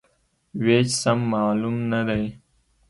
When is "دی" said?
2.07-2.23